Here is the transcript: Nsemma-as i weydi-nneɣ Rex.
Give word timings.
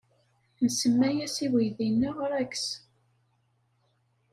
Nsemma-as 0.65 1.35
i 1.45 1.47
weydi-nneɣ 1.51 2.17
Rex. 2.31 2.55